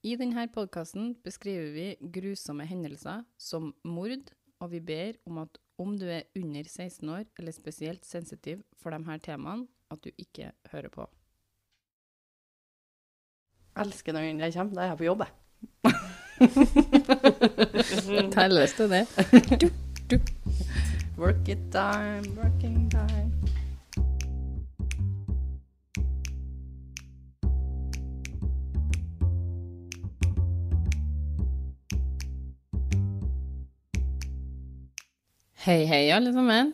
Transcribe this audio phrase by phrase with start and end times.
[0.00, 4.30] I denne podkasten beskriver vi grusomme hendelser som mord,
[4.60, 8.90] og vi ber om at om du er under 16 år eller spesielt sensitiv for
[8.96, 11.06] de her temaene, at du ikke hører på.
[13.76, 14.74] Elsker når jeg kommer.
[14.74, 15.28] Da er jeg på jobb, jeg.
[18.36, 19.06] Telles det det?
[21.20, 23.39] Work it time, working time.
[35.60, 36.70] Hei, hei, alle sammen.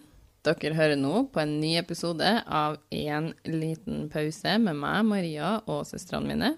[0.46, 5.80] Dere hører nå på en ny episode av En liten pause med meg, Maria, og
[5.88, 6.50] søstrene mine.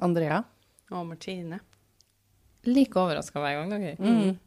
[0.00, 0.38] Andrea?
[0.88, 1.58] Og Martine.
[2.64, 3.98] Like overraska hver gang, dere.
[4.00, 4.38] Mm.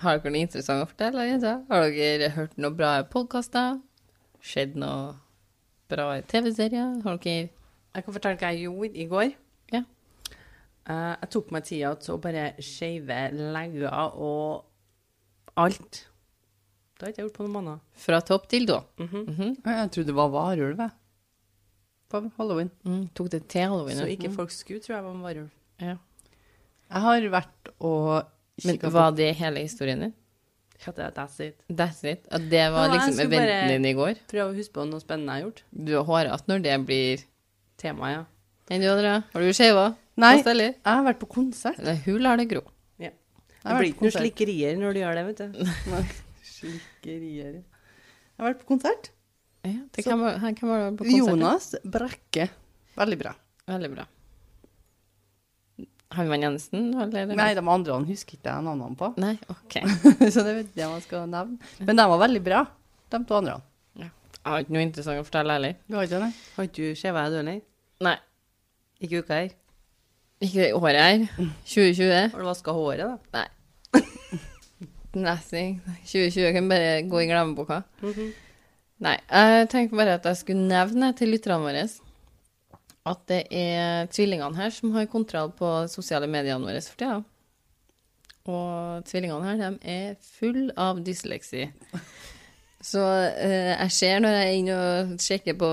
[0.00, 1.26] Har dere noe interessant å fortelle?
[1.28, 1.60] jenter?
[1.68, 3.76] Har dere hørt noen bra podkaster?
[4.40, 5.12] Skjedd noe
[5.92, 7.02] bra TV-serier?
[7.04, 9.36] Har dere Jeg kan fortelle hva jeg gjorde i går.
[9.76, 9.84] Ja.
[10.88, 14.64] Uh, jeg tok meg tida til å bare shave legger og
[15.64, 16.04] alt.
[16.98, 17.82] Det har jeg ikke gjort på noen måneder.
[17.94, 18.80] fra topp til tå?
[18.98, 19.56] Mm -hmm.
[19.64, 20.90] Jeg trodde det var varulv, jeg.
[22.08, 22.70] På halloween.
[22.84, 23.96] Mm, tok det til halloween?
[23.96, 25.50] Så ikke folk skulle tro jeg var en varulv.
[25.80, 25.96] ja.
[26.90, 28.24] Jeg har vært og
[28.64, 30.14] Men var det hele historien din?
[30.86, 31.54] Ja, det- That's it.
[31.70, 32.26] That's it?
[32.30, 34.14] At det var Ja, liksom eventen din i går?
[34.28, 35.62] Prøve å huske på noe spennende jeg har gjort.
[35.86, 37.24] Du er hårete når det blir
[37.78, 38.24] Tema, ja.
[38.70, 39.22] Enn du, Andrea?
[39.32, 39.96] Har du skeiva?
[40.16, 41.78] Nei, jeg har vært på konsert.
[41.78, 42.60] Eller hun lar det gro.
[43.64, 46.04] Det blir ikke noen slikkerier når du gjør det, vet du.
[46.58, 47.56] Slikkerier.
[47.58, 49.10] Jeg har vært på konsert.
[49.66, 51.18] Ja, det kan være, her kan være på konsert.
[51.18, 52.48] Jonas Brekke.
[52.98, 53.34] Veldig bra.
[53.68, 54.06] Veldig bra.
[56.16, 57.34] Han var Jensen, eller?
[57.36, 59.74] Nei, de andre han husker ikke jeg navnene på, Nei, OK.
[60.34, 61.58] så det vet jeg man skal nevne.
[61.84, 62.62] Men de var veldig bra,
[63.12, 63.58] de to andre.
[63.98, 65.74] Jeg har ikke noe interessant å fortelle heller.
[65.84, 66.30] Du har ikke det?
[66.54, 67.56] Har ikke du skjeva deg, du nei?
[68.06, 68.14] Nei.
[69.04, 69.50] Ikke uka her.
[70.44, 71.24] Ikke året her.
[71.66, 72.10] 2020.
[72.32, 73.38] Har du vaska håret, da?
[73.38, 74.02] Nei.
[75.28, 75.80] Nesten.
[76.04, 77.82] 2020 kan bare gå i glemmeboka.
[78.04, 78.28] Mhm.
[78.98, 81.84] Nei, jeg tenkte bare at jeg skulle nevne til lytterne våre
[83.08, 87.20] at det er tvillingene her som har kontroll på sosiale mediene våre for tida.
[88.48, 91.68] Og tvillingene her, de er full av dysleksi.
[92.90, 95.72] Så eh, jeg ser når jeg er inne og sjekker på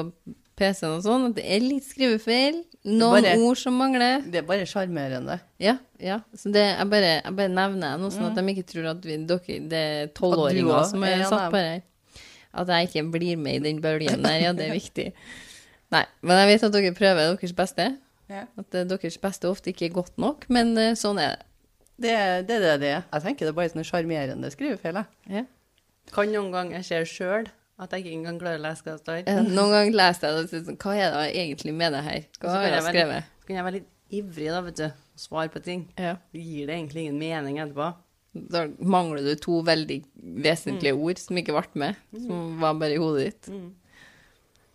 [0.56, 2.62] PC-en og sånn, at det er litt skrivefeil.
[2.86, 4.22] Noen Bare- ord som mangler.
[4.30, 5.40] Det er bare sjarmerende.
[5.60, 6.20] Ja, ja.
[6.38, 9.18] Så det, jeg, bare, jeg bare nevner det sånn at de ikke tror at vi,
[9.26, 11.82] dere, det er tolvåringer som er er satt på her.
[12.56, 15.10] At jeg ikke blir med i den bølgen der, ja, det er viktig.
[15.92, 17.90] Nei, men jeg vet at dere prøver deres beste.
[18.30, 18.46] Ja.
[18.58, 21.44] At eh, deres beste ofte ikke er godt nok, men eh, sånn er det.
[22.06, 23.04] Det er det det det er.
[23.14, 24.98] Jeg tenker det er bare sånne sjarmerende skrivefeil.
[25.02, 25.06] jeg.
[25.42, 25.44] Ja.
[26.14, 29.02] Kan noen ganger jeg ser sjøl at jeg ikke engang klarer å lese hva det
[29.04, 29.18] står.
[29.28, 31.96] Eh, Noen ganger leser jeg det og sier sånn, hva er det jeg egentlig med
[31.96, 32.28] det her?
[32.40, 33.34] Hva har jeg skrevet?
[33.42, 35.84] Så kan jeg være litt ivrig, da, vet du, og svare på ting.
[36.00, 36.16] Ja.
[36.32, 37.90] Så gir det egentlig ingen mening etterpå.
[38.56, 40.00] Da mangler du to veldig
[40.44, 43.52] vesentlige ord som ikke ble med, som var bare i hodet ditt.
[43.52, 43.70] Mm.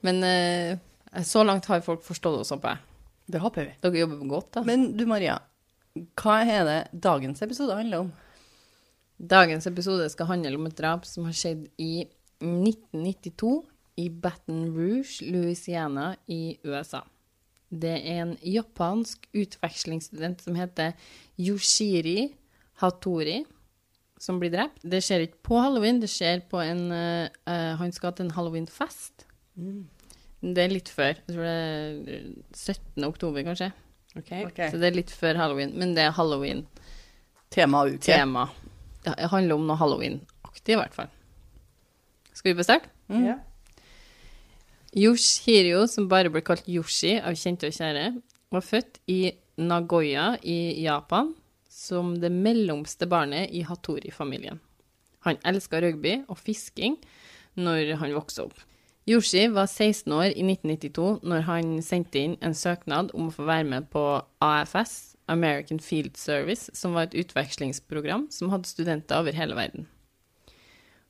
[0.08, 2.86] Men eh, så langt har folk forstått oss, håper jeg.
[3.30, 3.74] Det håper vi.
[3.84, 4.64] Dere jobber godt, da.
[4.66, 5.38] Men du Maria,
[6.20, 8.12] hva er det dagens episode handler om?
[9.20, 12.06] Dagens episode skal handle om et drap som har skjedd i
[12.40, 13.54] 1992
[14.00, 17.02] i Baton Rouge, Louisiana i USA.
[17.70, 20.96] Det er en japansk utvekslingsstudent som heter
[21.38, 22.32] Yoshiri
[22.80, 23.44] Hatori,
[24.20, 24.80] som blir drept.
[24.82, 28.34] Det skjer ikke på halloween, det skjer på en eh, eh, Han skal til en
[28.36, 29.26] halloweenfest.
[30.40, 31.20] Det er litt før.
[31.20, 32.26] Jeg tror det er
[32.56, 33.04] 17.
[33.06, 33.70] oktober, kanskje.
[34.16, 34.32] OK?
[34.72, 37.84] Så det er litt før halloween, men det er halloween-tema.
[38.00, 38.50] Temauke.
[39.04, 41.12] Det handler om noe halloween-aktig, i hvert fall.
[42.40, 42.86] Skal vi på start?
[43.12, 43.24] Mm.
[43.26, 43.34] Ja.
[44.96, 48.06] Yoshiro, som bare ble kalt Yoshi av kjente og kjære,
[48.50, 49.18] var født i
[49.60, 51.34] Nagoya i Japan
[51.68, 54.56] som det mellomste barnet i Hatori-familien.
[55.28, 56.96] Han elska rugby og fisking
[57.60, 58.56] når han vokste opp.
[59.04, 63.44] Yoshi var 16 år i 1992 når han sendte inn en søknad om å få
[63.52, 64.06] være med på
[64.40, 69.90] AFS, American Field Service, som var et utvekslingsprogram som hadde studenter over hele verden.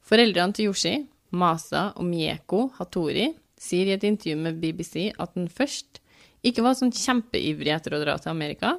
[0.02, 0.94] Foreldrene til Yoshi,
[1.30, 3.30] Masa og Mieko Hatori,
[3.60, 6.00] sier i et intervju med BBC at han først
[6.46, 8.78] ikke var sånn kjempeivrig etter å dra til Amerika,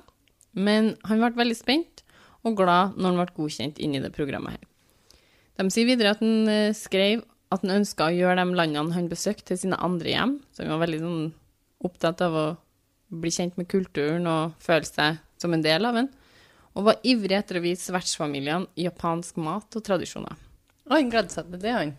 [0.58, 2.02] men han ble veldig spent
[2.48, 4.64] og glad når han ble godkjent inn i det programmet her.
[5.62, 7.22] De sier videre at han eh, skrev
[7.52, 10.74] at han ønska å gjøre de landene han besøkte, til sine andre hjem, så han
[10.74, 11.24] var veldig sånn
[11.86, 12.46] opptatt av å
[13.22, 16.08] bli kjent med kulturen og føle seg som en del av den,
[16.72, 20.38] og var ivrig etter å vise vertsfamiliene japansk mat og tradisjoner.
[20.92, 21.92] Han gledde seg til det, han.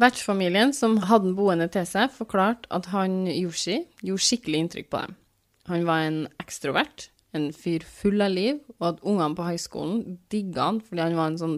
[0.00, 5.04] Vertsfamilien som hadde den boende til seg, forklarte at han Yoshi gjorde skikkelig inntrykk på
[5.06, 5.14] dem.
[5.70, 10.70] Han var en ekstrovert, En fyr full av liv, og at ungene på høyskolen digga
[10.70, 11.56] han fordi han var en sånn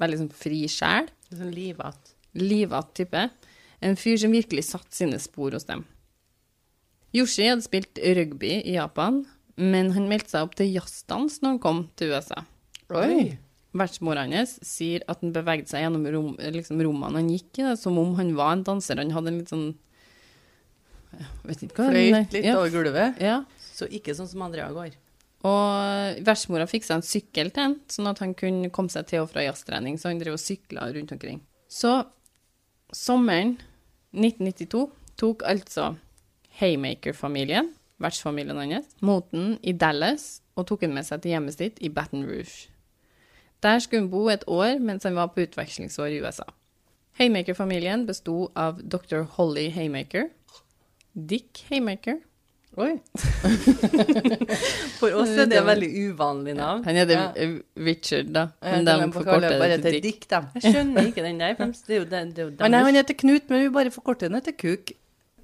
[0.00, 1.06] veldig sånn fri sjel.
[1.30, 2.14] Sånn livat.
[2.34, 3.28] Livatt type.
[3.78, 5.84] En fyr som virkelig satte sine spor hos dem.
[7.14, 9.22] Yoshi hadde spilt rugby i Japan,
[9.54, 12.42] men han meldte seg opp til jazzdans når han kom til USA.
[12.90, 13.38] Oi.
[13.78, 17.74] Vertsmora hans sier at han bevegde seg gjennom rom, liksom rommene han gikk i, da,
[17.78, 19.00] som om han var en danser.
[19.00, 19.68] Han hadde en litt sånn
[21.08, 23.20] jeg vet ikke hva Fløyt litt ja, over gulvet.
[23.22, 23.38] ja.
[23.56, 24.96] Så ikke sånn som Andrea går.
[25.46, 29.30] Og vertsmora fiksa en sykkel til han, sånn at han kunne komme seg til og
[29.30, 31.40] fra jazztrening, så han drev og sykla rundt omkring.
[31.70, 31.92] Så
[32.94, 33.56] sommeren
[34.16, 34.88] 1992
[35.20, 35.92] tok altså
[36.58, 37.70] Haymaker-familien,
[38.02, 41.90] vertsfamilien hans, mot den i Dallas og tok han med seg til hjemmet sitt i
[41.92, 42.66] Baton Rouge.
[43.62, 46.44] Der skulle hun bo et år mens han var på utvekslingsår i USA.
[47.18, 49.24] Haymaker-familien besto av dr.
[49.36, 50.28] Holly Haymaker,
[51.14, 52.20] Dick Haymaker,
[52.78, 52.92] Oi.
[55.00, 56.84] For oss er det veldig uvanlig navn.
[56.86, 57.32] Han heter Ja.
[57.34, 58.44] eh, Richard, da.
[58.62, 60.02] Men Men de forkorter det til Dick.
[60.02, 60.26] Dick.
[60.30, 61.54] Jeg skjønner ikke den der.
[61.58, 64.28] Det er jo, det, det er jo nei, han heter Knut, men vi bare forkorter
[64.28, 64.92] den til Kuk.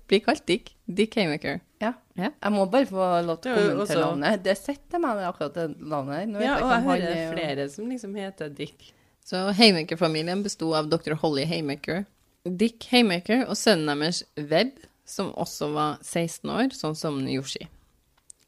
[0.06, 0.74] Blir kalt Dick.
[0.86, 1.58] Dick Haymaker.
[1.84, 1.92] Ja.
[2.16, 2.30] Ja.
[2.42, 4.42] Jeg må bare få lov til å er kommentere navnet.
[4.46, 6.32] Det setter meg akkurat det navnet.
[6.40, 8.90] Ja, jeg og jeg hører han er- flere som liksom heter Dick.
[9.24, 11.14] Så Haymaker-familien besto av dr.
[11.20, 12.04] Holly Haymaker,
[12.44, 17.66] Dick Haymaker og sønnen deres Webb, som også var 16 år, sånn som Yoshi.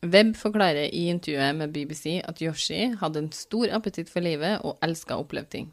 [0.04, 4.76] Webb forklarer i intervjuet med BBC at Yoshi hadde en stor appetitt for livet og
[4.84, 5.72] elska å oppleve ting.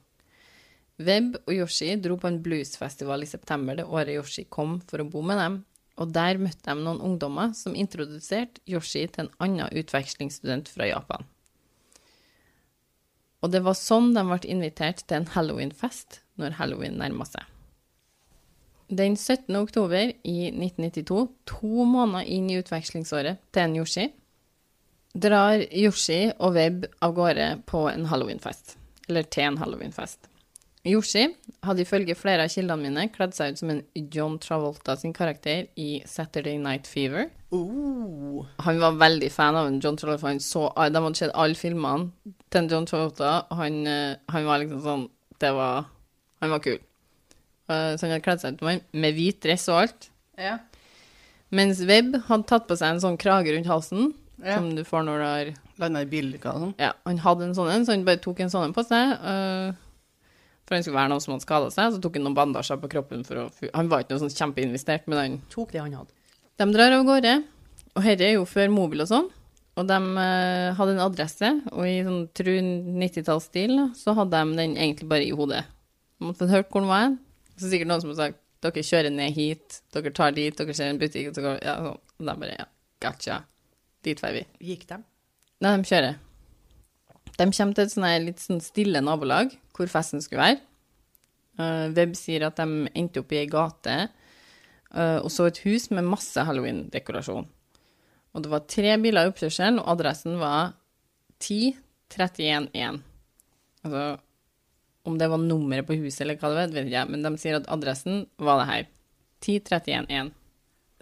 [1.04, 5.10] Webb og Yoshi dro på en bluesfestival i september det året Yoshi kom for å
[5.10, 5.66] bo med dem,
[6.02, 11.28] og der møtte de noen ungdommer som introduserte Yoshi til en annen utvekslingsstudent fra Japan.
[13.44, 17.44] Og det var sånn de ble invitert til en halloweenfest når halloween nærma seg.
[18.94, 19.56] Den 17.
[19.58, 24.10] oktober i 1992, to måneder inn i utvekslingsåret til en Yoshi,
[25.14, 28.78] drar Yoshi og Webb av gårde på en halloweenfest.
[29.10, 30.30] Eller til en halloweenfest.
[30.86, 31.30] Yoshi
[31.64, 33.78] hadde ifølge flere av kildene mine kledd seg ut som en
[34.12, 37.30] John Travolta sin karakter i Saturday Night Fever.
[37.56, 38.44] Oh.
[38.66, 40.28] Han var veldig fan av en John Travolta.
[40.28, 42.12] Han så, de hadde sett alle filmene
[42.52, 45.06] til John Travolta, han, eh, han var liksom sånn
[45.40, 45.86] Det var
[46.44, 46.80] Han var kul.
[47.70, 50.10] Eh, Så han hadde kledd seg ut han, med hvit dress og alt.
[50.38, 50.58] Ja.
[51.54, 54.14] Mens Webb hadde tatt på seg en sånn krage rundt halsen,
[54.44, 54.58] Ja.
[54.58, 56.76] som du får når du har Landa i bilulykker og sånn.
[56.78, 59.14] Ja, han hadde en sånn en, så han bare tok en sånn en på seg.
[59.24, 59.74] eh,
[60.64, 62.90] for han skulle være noen som hadde skada seg, så tok han noen bandasjer på
[62.96, 66.14] kroppen for å Han var ikke noe sånn kjempeinvestert, men han Tok det han hadde.
[66.62, 67.34] De drar av gårde,
[67.94, 69.30] og dette er jo før mobil og sånn.
[69.74, 74.76] Og de eh, hadde en adresse, og i sånn tru 90-tallsstil så hadde de den
[74.78, 75.64] egentlig bare i hodet.
[76.20, 77.16] De måtte ha hørt hvor den var.
[77.58, 80.94] Så sikkert noen som har sagt dere kjører ned hit, dere tar dit, dere ser
[80.94, 82.04] en butikk, og så går ja, sånn.
[82.22, 82.68] Og de bare ja,
[83.04, 83.42] gotcha.
[84.06, 84.46] Dit drar vi.
[84.64, 85.02] Gikk de?
[85.64, 86.22] Nei, de kjører.
[87.40, 90.62] De kommer til et sånne, litt sånn stille nabolag, hvor festen skulle være.
[91.58, 93.94] Uh, Webb sier at de endte opp i ei gate
[94.98, 97.50] uh, og så et hus med masse halloween-dekorasjon.
[98.34, 100.74] Og det var tre biler i oppkjørselen, og adressen var
[101.44, 103.02] 10311.
[103.84, 104.06] Altså,
[105.04, 107.60] om det var nummeret på huset eller hva det var, vet jeg, men de sier
[107.60, 108.88] at adressen var det her.
[109.44, 110.32] 10311.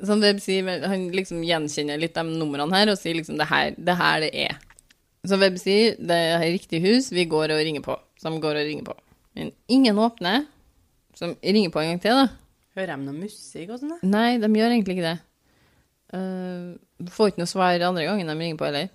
[0.01, 3.75] Som Web sier, han liksom gjenkjenner litt de numrene her, og sier liksom det her,
[3.77, 4.59] det her det er.
[5.27, 7.97] Så Webb sier det er riktig hus, vi går og ringer på.
[8.21, 8.95] Som går og ringer på.
[9.37, 10.45] Men ingen åpner.
[11.13, 12.27] som ringer på en gang til, da.
[12.79, 13.97] Hører de noe musikk og sånn?
[14.07, 15.17] Nei, de gjør egentlig ikke det.
[16.11, 18.87] Uh, får ikke noe svar andre gangen de ringer på heller.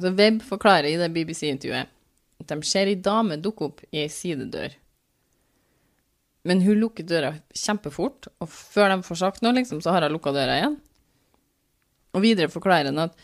[0.00, 1.92] Så Webb forklarer i det BBC-intervjuet
[2.40, 4.74] at de ser ei dame dukke opp i ei sidedør.
[6.46, 10.14] Men hun lukker døra kjempefort, og før de får sagt noe, liksom, så har hun
[10.14, 10.76] lukka døra igjen.
[12.14, 13.16] Og videre forklarer han at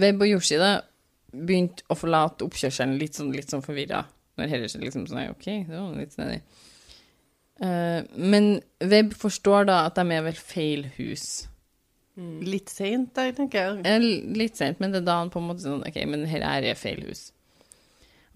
[0.00, 0.76] Webb og Yoshi da
[1.36, 4.04] begynte å forlate oppkjørselen litt sånn, litt sånn forvirra.
[4.36, 6.40] Når Heller liksom sånn OK, det var litt snedig.
[7.56, 11.46] Uh, men Webb forstår da at de er vel feil hus.
[12.16, 14.12] Litt seint da, tenker jeg.
[14.36, 16.78] Litt sent, men det er da han på en måte sånn OK, men her er
[16.78, 17.30] feil hus.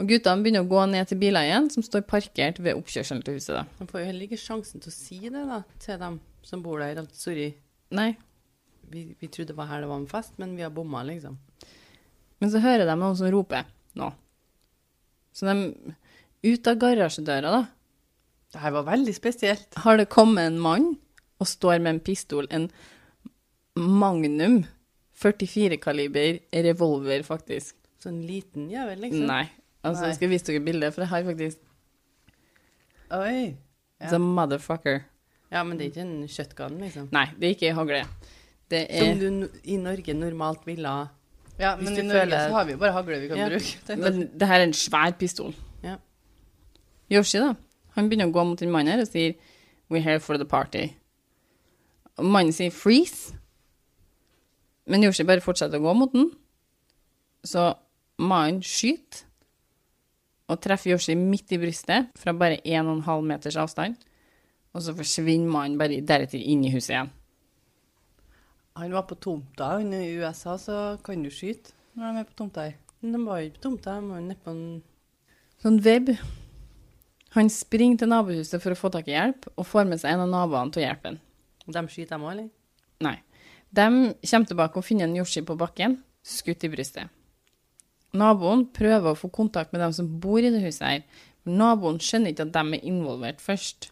[0.01, 3.37] Og guttene begynner å gå ned til biler igjen, som står parkert ved oppkjørselen til
[3.37, 3.57] huset.
[3.59, 3.65] da.
[3.81, 6.81] De får jo heller ikke sjansen til å si det da, til dem som bor
[6.81, 7.03] der.
[7.17, 7.51] Sorry,
[7.97, 8.15] Nei.
[8.91, 11.39] Vi, vi trodde det var her det var en fest, men vi har bomma, liksom.
[12.41, 13.67] Men så hører de noen som roper
[13.99, 14.13] nå.
[15.37, 15.95] Så de
[16.41, 17.67] Ut av garasjedøra, da,
[18.51, 19.75] Det her var veldig spesielt.
[19.85, 20.87] har det kommet en mann
[21.39, 22.71] og står med en pistol, en
[23.77, 24.63] Magnum
[25.21, 27.77] 44-kaliber revolver, faktisk.
[28.01, 29.27] Så en liten jævel, liksom.
[29.29, 29.45] Nei.
[29.85, 30.09] Altså, Nei.
[30.09, 31.59] jeg skal vise dere bildet, for jeg har faktisk
[33.11, 33.57] Oi.
[34.01, 34.15] Ja.
[34.15, 35.03] a motherfucker.
[35.51, 37.09] Ja, men det er ikke en shotgun, liksom.
[37.13, 38.05] Nei, det er ikke hagle.
[38.71, 41.09] Det Som er du i Norge normalt ville ha
[41.59, 43.49] Ja, men i Norge føler- så har vi jo bare hagle vi kan Ja.
[43.49, 43.97] bruke.
[43.99, 45.55] Men det her er en svær pistol.
[45.83, 45.97] Ja.
[47.11, 47.55] Yoshi, da,
[47.97, 49.35] han begynner å gå mot den mannen her og sier
[49.91, 50.93] We're here for the party.
[52.17, 53.35] Og mannen sier freeze.
[54.87, 56.31] Men Yoshi bare fortsetter å gå mot den.
[57.45, 57.75] Så
[58.19, 59.25] mannen skyter
[60.49, 63.97] og treffer Yoshi midt i brystet fra bare 1,5 meters avstand.
[64.75, 67.11] Og så forsvinner mannen bare deretter inn i huset igjen.
[68.81, 69.75] Han var på tomta.
[69.77, 72.79] Han I USA så kan du skyte når de er på tomta her.
[73.01, 74.65] Men de var jo ikke på tomta, de var nedpå en
[75.61, 76.15] Sånn web.
[77.37, 80.23] Han springer til nabohuset for å få tak i hjelp, og får med seg en
[80.25, 81.19] av naboene til å hjelpe ham.
[81.67, 82.47] De skyter dem òg, eller?
[83.05, 83.19] Nei.
[83.71, 83.85] De
[84.25, 87.13] kommer tilbake og finner en Yoshi på bakken, skutt i brystet.
[88.17, 91.05] Naboen prøver å få kontakt med dem som bor i det huset her,
[91.45, 93.91] men naboen skjønner ikke at de er involvert først.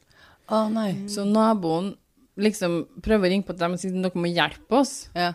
[0.48, 0.90] Å nei.
[1.12, 1.92] Så naboen
[2.38, 5.32] liksom prøver å ringe på dem og si at dere må hjelpe oss, Ja.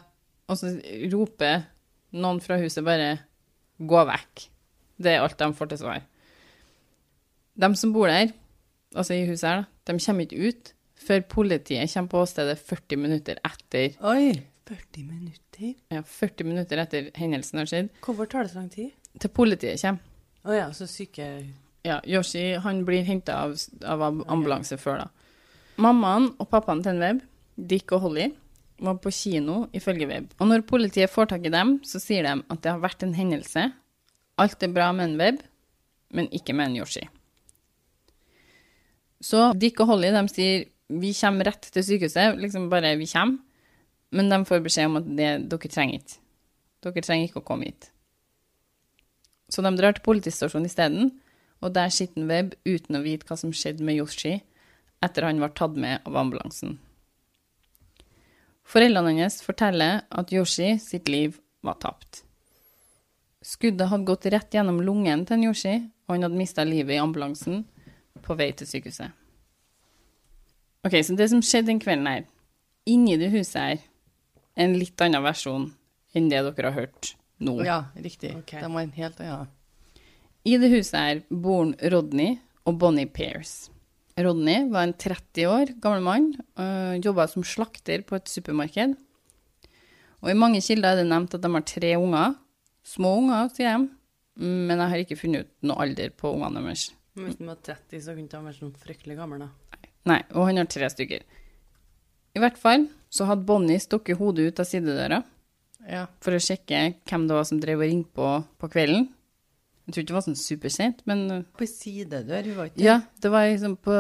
[0.50, 0.72] og så
[1.12, 1.66] roper
[2.14, 3.20] noen fra huset bare
[3.82, 4.48] 'gå vekk'.
[5.02, 6.02] Det er alt de får til svar.
[7.60, 8.32] De som bor der,
[8.96, 13.40] altså i huset her, de kommer ikke ut før politiet kommer på åstedet 40 minutter
[13.46, 14.42] etter Oi.
[14.70, 15.74] 40 minutter?
[15.92, 18.92] ja, 40 minutter etter hendelsen har skjedd, Hvorfor tar det så lang tid?
[19.20, 20.00] til politiet kommer.
[20.46, 21.28] Å ja, så syke
[21.86, 25.08] Ja, Yoshi han blir henta av, av ambulanse ambulanse før da.
[25.82, 27.22] Mammaen og pappaen til en Webb,
[27.58, 28.28] Dick og Holly,
[28.84, 30.34] var på kino ifølge Webb.
[30.40, 33.16] Og når politiet får tak i dem, så sier de at det har vært en
[33.18, 33.70] hendelse.
[34.42, 35.42] Alt er bra med en Webb,
[36.14, 37.06] men ikke med en Yoshi.
[39.24, 43.40] Så Dick og Holly de sier vi kommer rett til sykehuset, liksom bare vi kommer.
[44.14, 46.20] Men de får beskjed om at det, dere trenger ikke.
[46.86, 47.88] Dere trenger ikke å komme hit.
[49.50, 51.14] Så de drar til politistasjonen isteden,
[51.64, 54.36] og der sitter en Webb uten å vite hva som skjedde med Yoshi
[55.04, 56.78] etter han var tatt med av ambulansen.
[58.64, 62.24] Foreldrene hennes forteller at Yoshi sitt liv var tapt.
[63.44, 65.76] Skuddet hadde gått rett gjennom lungen til Yoshi,
[66.08, 67.66] og han hadde mista livet i ambulansen
[68.24, 69.12] på vei til sykehuset.
[70.84, 72.24] Ok, så det som skjedde den kvelden her,
[72.88, 73.84] inni det huset her,
[74.56, 75.70] er en litt annen versjon
[76.14, 77.58] enn det dere har hørt nå.
[77.66, 78.34] Ja, riktig.
[78.44, 78.64] Okay.
[78.64, 79.52] De var en helt annen.
[80.44, 83.72] I det huset her bor Rodney og Bonnie Pearce.
[84.18, 86.28] Rodney var en 30 år gammel mann,
[86.60, 88.94] og jobba som slakter på et supermarked.
[90.24, 92.36] Og i mange kilder er det nevnt at de har tre unger.
[92.86, 93.90] Små unger, sier de,
[94.44, 96.90] men jeg har ikke funnet ut noe alder på ungene deres.
[97.18, 99.50] Hvis han var 30, så kunne han vært sånn fryktelig gammel, da.
[100.10, 101.24] Nei, og han har tre stykker.
[102.34, 105.20] I hvert fall så hadde Bonnie stukket hodet ut av sidedøra
[105.90, 106.08] Ja.
[106.20, 108.30] for å sjekke hvem det var som drev og ringte på
[108.60, 109.10] på kvelden.
[109.84, 112.98] Jeg tror ikke det var sånn supersent, men uh, På sidedør, hun var ikke Ja,
[113.24, 113.96] det var liksom på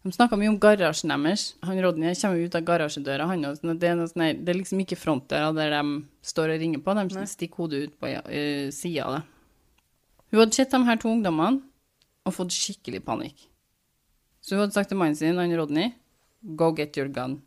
[0.00, 1.42] De snakka mye om garasjen deres.
[1.66, 3.60] Han Rodney kommer ut av garasjedøra, han òg.
[3.60, 5.82] Det, sånn det er liksom ikke frontdøra der de
[6.24, 9.22] står og ringer på, de stikker hodet ut på uh, sida av det.
[10.30, 11.60] Hun hadde sett de her to ungdommene
[12.24, 13.46] og fått skikkelig panikk.
[14.40, 15.92] Så hun hadde sagt til mannen sin, han Rodney,
[16.56, 17.40] go get your gun.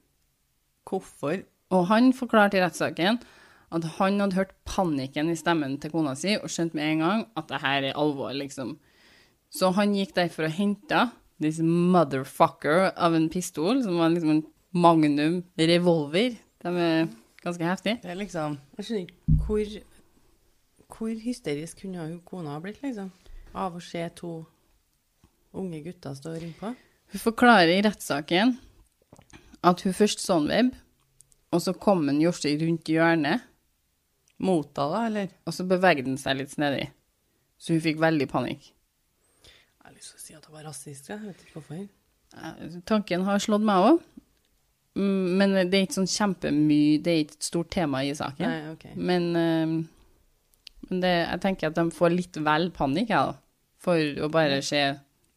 [0.87, 1.41] Hvorfor?
[1.73, 3.21] Og han forklarte i rettssaken
[3.73, 7.23] at han hadde hørt panikken i stemmen til kona si og skjønt med en gang
[7.39, 8.75] at det her er alvor, liksom.
[9.53, 11.07] Så han gikk derfor og henta
[11.41, 16.37] this motherfucker av en pistol, som var liksom en magnum revolver.
[16.63, 17.09] De er
[17.43, 17.99] ganske heftige.
[18.01, 19.75] Det er liksom Jeg skjønner ikke hvor,
[20.97, 23.11] hvor hysterisk kunne kona ha blitt, liksom?
[23.53, 24.35] Av å se to
[25.53, 26.73] unge gutter stå og ringe på?
[27.13, 28.55] Hun forklarer i rettssaken
[29.63, 30.71] at hun først så en web,
[31.53, 33.43] og så kom en Yoshi rundt hjørnet,
[34.43, 35.33] mot henne, da, eller?
[35.47, 36.87] og så beveget den seg litt snedig.
[37.61, 38.71] Så hun fikk veldig panikk.
[39.43, 41.85] Jeg har lyst til å si at hun var rasistisk, jeg vet ikke hvorfor.
[42.89, 44.03] Tanken har slått meg òg,
[44.93, 48.45] men det er ikke sånn kjempemye Det er ikke et stort tema i saken.
[48.45, 48.93] Nei, okay.
[48.93, 49.73] Men, eh,
[50.89, 53.39] men det, jeg tenker at de får litt vel panikk, jeg, da.
[53.83, 54.83] For å bare se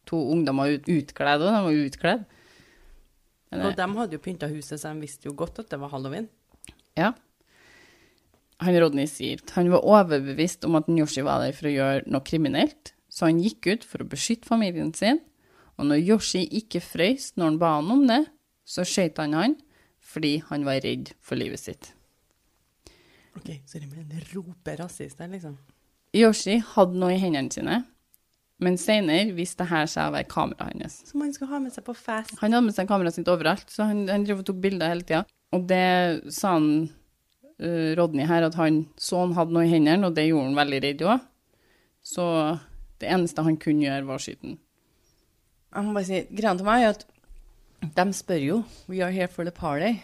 [0.07, 2.27] to ungdommer ut, utkledd, og de var utkledd.
[3.51, 5.93] Men Og de hadde jo pynta huset, så de visste jo godt at det var
[5.95, 6.29] halloween.
[6.99, 7.13] Ja.
[8.65, 12.07] Han Rodney sier at han var overbevist om at Yoshi var der for å gjøre
[12.09, 15.21] noe kriminelt, så han gikk ut for å beskytte familien sin,
[15.77, 18.23] og når Yoshi ikke frøys når han ba han om det,
[18.65, 19.59] så skjøt han han
[20.07, 21.91] fordi han var redd for livet sitt.
[23.37, 25.59] Ok, så det mener en roper rasist der, liksom.
[26.17, 27.83] Yoshi hadde noe i hendene sine,
[28.63, 31.01] men senere viste det her seg å være kameraet hans.
[31.11, 32.39] Som han skulle ha med seg på fest.
[32.41, 35.05] Han hadde med seg kameraet sitt overalt, så han, han drev og tok bilder hele
[35.05, 35.27] tida.
[35.53, 36.71] Og det sa han
[37.61, 40.59] eh, Rodney her, at han så han hadde noe i hendene, og det gjorde han
[40.61, 41.21] veldig redd òg.
[42.07, 42.25] Så
[43.03, 44.59] det eneste han kunne gjøre, var å skyte den.
[45.77, 47.07] Jeg må bare si, greia til meg er at
[47.97, 48.57] de spør jo
[48.89, 49.97] We are here for the party.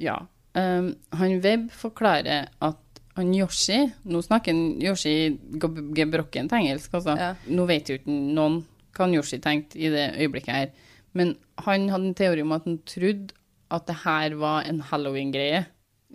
[0.00, 0.20] Ja.
[0.56, 5.12] Um, han Webb forklarer at han Yoshi Nå snakker han Yoshi
[5.60, 7.16] geb- gebrokkent engelsk, altså.
[7.20, 7.34] Ja.
[7.52, 8.62] Nå vet jo ikke noen
[8.96, 10.70] hva han Yoshi tenkte i det øyeblikket her.
[11.16, 11.34] Men
[11.66, 13.36] han hadde en teori om at han trodde
[13.72, 15.64] at det her var en halloween-greie.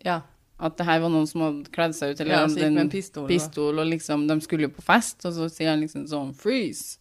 [0.05, 0.21] Ja.
[0.61, 3.25] At det her var noen som hadde kledd seg ut, eller Ja, hadde en pistol,
[3.29, 6.99] pistol, og liksom, de skulle jo på fest, og så sier han liksom sånn, freeze.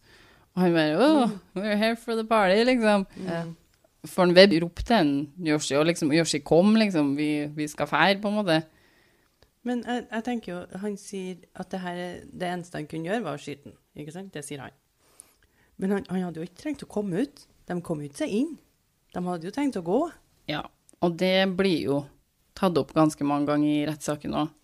[0.55, 3.05] Og han bare, oh, we're here for the party, liksom.
[3.21, 3.51] Mm.
[4.09, 5.11] For en web ropte en
[5.45, 8.57] Yoshi, og liksom, Yoshi kom, liksom, vi, vi skal fære, på en måte.
[9.63, 13.11] Men jeg, jeg tenker jo, han sier at det, her, er- det eneste han kunne
[13.11, 13.75] gjøre, var å skyte den.
[14.01, 14.31] Ikke sant?
[14.33, 14.73] Det sier han.
[15.77, 17.45] Men han, han hadde jo ikke trengt å komme ut.
[17.69, 18.55] De kom jo ikke seg inn.
[19.13, 19.99] De hadde jo tenkt å gå.
[20.49, 20.63] Ja,
[21.05, 21.99] og det blir jo
[22.61, 24.55] tatt opp ganske mange ganger i rettssaken òg.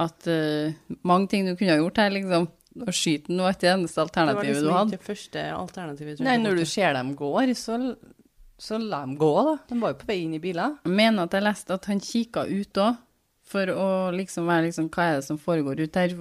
[0.00, 0.72] At uh,
[1.04, 2.48] mange ting du kunne ha gjort her, liksom.
[2.80, 6.20] Å skyte den var ikke det eneste Det var liksom ikke det første alternativet.
[6.22, 7.76] Nei, når du ser dem går, så,
[8.62, 9.56] så la dem gå, da.
[9.68, 10.76] De var jo på vei inn i biler.
[10.86, 13.00] Jeg mener at jeg leste at han kikka ut òg,
[13.50, 16.12] for å liksom være liksom Hva er det som foregår ute her?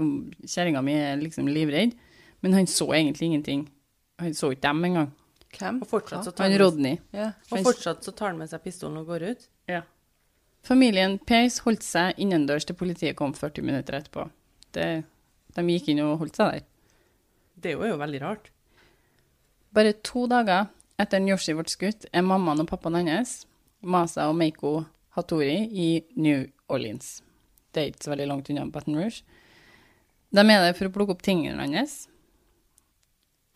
[0.49, 1.93] Kjerringa mi er liksom livredd.
[2.41, 3.67] Men han så egentlig ingenting.
[4.17, 5.11] Han så ikke dem engang.
[5.53, 5.81] Hvem?
[5.83, 6.97] Og fortsatt så tar Han han Rodney.
[7.13, 7.31] Ja.
[7.51, 9.47] og fortsatt så tar han med seg pistolen og går ut.
[9.69, 9.83] Ja.
[10.66, 14.28] Familien Pace holdt seg innendørs til politiet kom 40 minutter etterpå.
[14.75, 14.88] Det,
[15.56, 16.66] de gikk inn og holdt seg der.
[17.60, 18.51] Det er jo, veldig rart.
[19.75, 23.44] Bare to dager etter Yoshi ble skutt, er mammaen og pappaen hans,
[23.82, 24.84] Masa og Meiko
[25.16, 25.89] Hattori, i
[26.20, 27.20] New Orleans.
[27.72, 29.24] Det er ikke så veldig langt unna Baton Rouge.
[30.30, 32.04] De er der for å plukke opp tingene hans.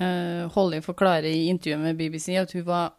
[0.02, 2.96] Uh, Holly forklarer i intervjuet med BBC at hun var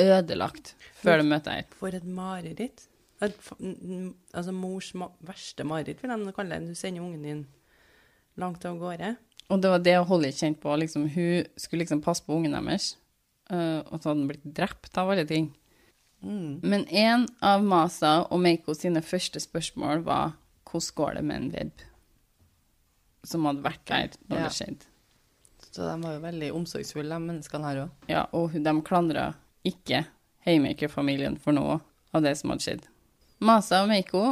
[0.00, 0.72] ødelagt
[1.02, 1.68] før de møtte henne.
[1.78, 2.86] For et mareritt.
[4.34, 4.90] Altså mors
[5.24, 6.68] verste mareritt, vil jeg kalle det.
[6.72, 7.46] Du sender ungen din
[8.40, 9.16] langt av gårde.
[9.52, 10.76] Og det var det Holly kjente på.
[10.80, 12.94] Liksom, hun skulle liksom passe på ungen deres,
[13.50, 15.50] eh, og så hadde han blitt drept av alle ting.
[16.24, 16.60] Mm.
[16.64, 20.32] Men en av Masa og Meiko sine første spørsmål var
[20.70, 21.84] hvordan går det med en web?
[23.24, 24.48] Som hadde vært der når Ja.
[24.48, 24.86] det skjedde.
[25.74, 27.90] Så de var jo veldig omsorgsfulle, de menneskene her òg.
[28.08, 30.06] Ja, og de klandra ikke
[30.46, 31.80] Haymaker-familien for noe
[32.12, 32.88] av det som hadde skjedd.
[33.44, 34.24] Masa og Meiko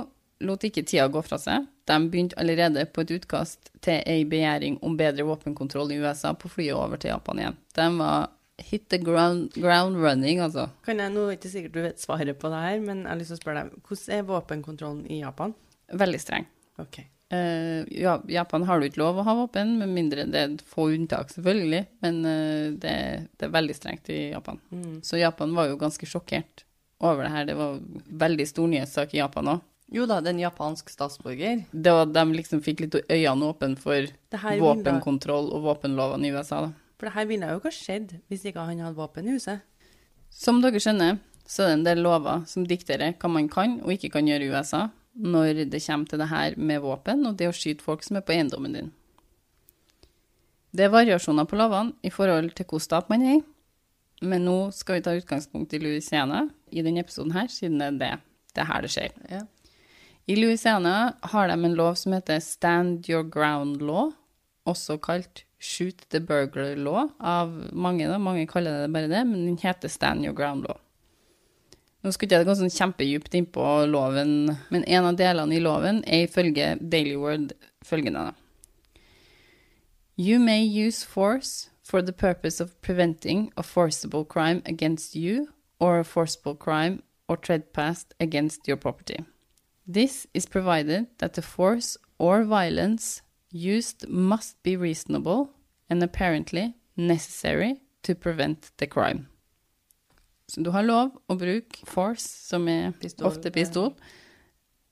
[0.43, 1.67] lot ikke tida gå fra seg.
[1.87, 6.51] De begynte allerede på et utkast til ei begjæring om bedre våpenkontroll i USA på
[6.51, 7.59] flyet over til Japan igjen.
[7.79, 8.31] De var
[8.63, 10.69] hit the ground, ground running, altså.
[10.87, 13.35] Kan jeg, nå ikke sikkert du vet svaret på det her, men jeg har lyst
[13.35, 15.57] til å spørre deg, hvordan er våpenkontrollen i Japan?
[16.03, 16.47] Veldig streng.
[16.83, 17.03] Ok.
[17.33, 20.91] Uh, ja, Japan har du ikke lov å ha våpen, med mindre det er få
[20.95, 21.87] unntak, selvfølgelig.
[22.05, 22.99] Men uh, det,
[23.41, 24.61] det er veldig strengt i Japan.
[24.71, 25.01] Mm.
[25.07, 26.67] Så Japan var jo ganske sjokkert
[27.03, 27.47] over det her.
[27.51, 27.81] Det var
[28.25, 29.69] veldig stor nyhetssak i Japan òg.
[29.93, 31.67] Jo da, det er en japansk statsborger.
[31.71, 34.09] Det var de liksom fikk litt øynene åpne for
[34.63, 36.63] våpenkontroll og våpenlovene i USA.
[36.69, 36.73] da.
[36.97, 39.61] for det her ville jo ikke ha skjedd hvis ikke han hadde våpen i huset.
[40.31, 43.93] Som dere skjønner, så er det en del lover som dikterer hva man kan og
[43.93, 47.51] ikke kan gjøre i USA når det kommer til det her med våpen og det
[47.51, 48.93] å skyte folk som er på eiendommen din.
[50.73, 53.43] Det er variasjoner på lovene i forhold til hvilken stat man er i,
[54.23, 57.99] men nå skal vi ta utgangspunkt i Louisiana i denne episoden her, siden det er
[58.01, 58.13] det,
[58.55, 59.17] det er her det skjer.
[59.31, 59.43] Ja.
[60.31, 64.13] I Louisiana har de en lov som heter Stand Your Ground Law,
[64.69, 68.07] også kalt Shoot the Burglar Law av mange.
[68.07, 70.79] da, Mange kaller det bare det, men den heter Stand Your Ground Law.
[72.03, 75.63] Nå skulle ikke jeg gå sånn kjempedypt inn på loven, men en av delene i
[75.63, 77.53] loven er ifølge Daily Word
[77.87, 78.33] følgende.
[80.19, 85.99] You may use force for the purpose of preventing a forcible crime against you or
[85.99, 89.25] a forcible crime or trespass against your property.
[89.87, 95.51] This is provided that the force or violence used must be reasonable
[95.91, 99.29] and apparently necessary to prevent the crime.
[100.47, 103.95] Så du har lov å bruke force, som er Pistol, ofte pistol,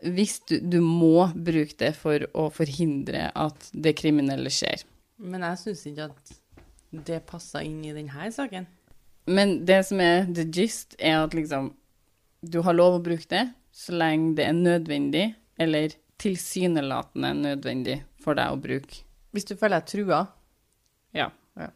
[0.00, 4.86] hvis du, du må bruke det for å forhindre at det kriminelle skjer.
[5.20, 6.32] Men jeg syns ikke at
[6.90, 8.66] det passer inn i denne saken.
[9.30, 11.74] Men det som er the gist, er at liksom
[12.40, 15.26] Du har lov å bruke det så lenge det er nødvendig,
[15.60, 19.02] eller tilsynelatende nødvendig for deg å bruke.
[19.30, 20.20] Hvis du føler deg trua.
[21.16, 21.28] Ja.
[21.60, 21.68] Ja.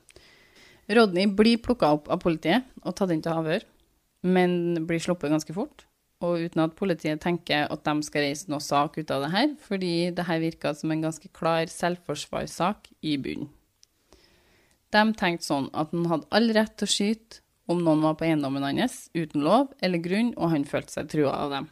[0.98, 3.64] Rodney blir plukka opp av politiet og tatt inn til avhør,
[4.24, 5.86] men blir sluppet ganske fort.
[6.24, 9.50] Og uten at politiet tenker at de skal reise noe sak ut av det her,
[9.60, 13.52] fordi det her virka som en ganske klar selvforsvarssak i bunnen.
[14.94, 18.26] De tenkte sånn at han hadde all rett til å skyte om noen var på
[18.28, 21.70] eiendommen hans uten lov eller grunn, og han følte seg trua av dem.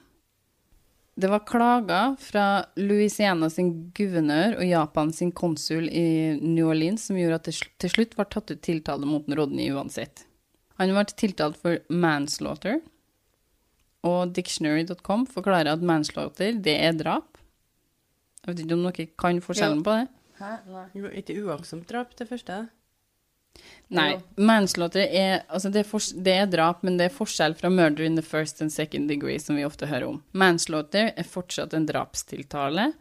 [1.14, 2.44] Det var klager fra
[2.80, 7.92] Louisiana sin guvernør og Japan sin konsul i New Orleans som gjorde at det til
[7.92, 10.24] slutt ble tatt ut tiltale mot Rodney uansett.
[10.80, 12.80] Han ble tiltalt for manslaughter,
[14.02, 17.38] Og dictionary.com forklarer at manslaughter, det er drap.
[18.42, 20.08] Jeg vet ikke om dere kan forskjellen på det?
[20.40, 20.54] Hæ?
[20.66, 20.86] Nei.
[20.98, 22.64] Jo, Ikke uaktsomt drap, det første.
[23.92, 24.14] Nei.
[24.40, 28.06] Manslaughter er Altså, det er, for, det er drap, men det er forskjell fra murder
[28.06, 30.22] in the first and second degree, som vi ofte hører om.
[30.32, 32.92] Manslaughter er fortsatt en drapstiltale,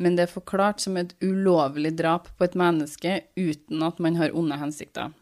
[0.00, 4.32] men det er forklart som et ulovlig drap på et menneske uten at man har
[4.32, 5.12] onde hensikter.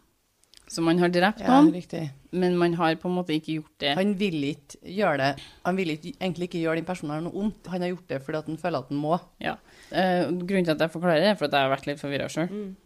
[0.68, 2.10] Så man har drept Ja, noen, riktig.
[2.30, 3.94] men man har på en måte ikke gjort det.
[3.96, 5.30] Han vil ikke gjøre det
[5.64, 7.66] Han vil ikke, egentlig ikke gjøre den personen noe ondt.
[7.72, 9.16] Han har gjort det fordi at han føler at han må.
[9.40, 9.54] Ja.
[9.90, 12.28] Eh, grunnen til at jeg forklarer det, er for at jeg har vært litt forvirra
[12.28, 12.52] sjøl.
[12.52, 12.76] Mm.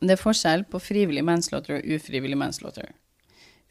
[0.00, 2.92] Det er forskjell på frivillig manslaughter og ufrivillig manslaughter.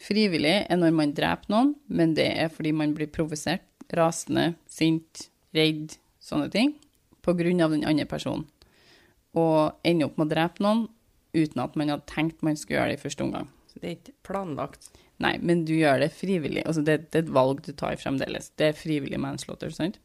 [0.02, 5.28] Frivillig er når man dreper noen, men det er fordi man blir provosert, rasende, sint,
[5.56, 6.74] redd, sånne ting,
[7.22, 8.48] på grunn av den andre personen.
[9.38, 10.86] Og ender opp med å drepe noen
[11.36, 13.50] uten at man hadde tenkt man skulle gjøre det i første omgang.
[13.70, 14.90] Så det er ikke planlagt.
[15.24, 16.64] Nei, men du gjør det frivillig.
[16.66, 18.50] Altså, det, det er et valg du tar fremdeles.
[18.60, 20.00] Det er frivillig manslaughter, sant?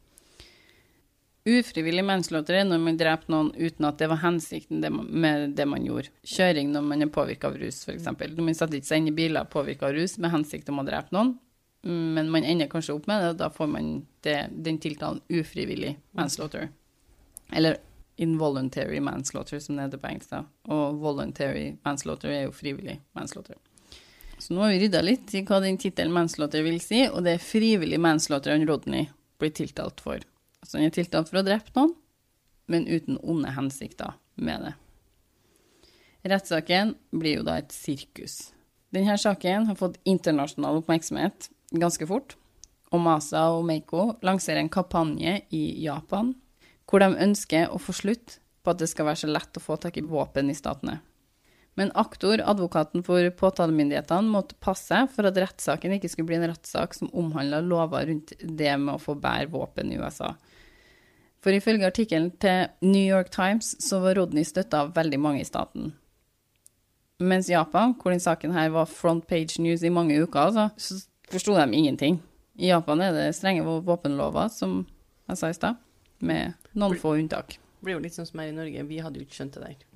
[1.48, 5.86] Ufrivillig menslåter er når man dreper noen uten at det var hensikten med det man
[5.86, 6.12] gjorde.
[6.26, 8.08] Kjøring når man er påvirka av rus, f.eks.
[8.36, 11.16] Man setter ikke seg inn i biler påvirka av rus med hensikt om å drepe
[11.16, 11.38] noen,
[11.86, 13.88] mm, men man ender kanskje opp med det, og da får man
[14.26, 16.68] det, den tiltalen ufrivillig manslaughter.
[17.56, 17.80] Eller
[18.20, 20.34] involuntary manslaughter, som det heter på engelsk.
[20.68, 23.56] Og voluntary manslaughter er jo frivillig manslaughter.
[24.40, 27.38] Så nå har vi rydda litt i hva den tittelen manslaughter vil si, og det
[27.38, 29.08] er frivillig manslaughter han Rodney
[29.40, 30.20] blir tiltalt for.
[30.68, 31.94] Han er tiltalt for å ha drept noen,
[32.70, 34.74] men uten onde hensikter med det.
[36.30, 38.52] Rettssaken blir jo da et sirkus.
[38.92, 42.36] Denne saken har fått internasjonal oppmerksomhet ganske fort,
[42.90, 46.34] og Masa og Meiko lanserer en kampanje i Japan
[46.90, 49.76] hvor de ønsker å få slutt på at det skal være så lett å få
[49.80, 50.98] tak i våpen i statene.
[51.78, 56.96] Men aktor, advokaten for påtalemyndighetene, måtte passe for at rettssaken ikke skulle bli en rettssak
[56.98, 60.34] som omhandla lover rundt det med å få bære våpen i USA.
[61.40, 65.48] For ifølge artikkelen til New York Times så var Rodney støtta av veldig mange i
[65.48, 65.94] staten.
[67.20, 71.00] Mens Japan, hvor den saken her var front page news i mange uker, altså, så
[71.32, 72.20] forsto de ingenting.
[72.60, 74.82] I Japan er det strenge våpenlover, som
[75.28, 75.80] jeg sa i stad,
[76.20, 77.56] med noen få unntak.
[77.56, 78.84] Det blir jo litt sånn som her i Norge.
[78.88, 79.86] Vi hadde jo ikke skjønt det der.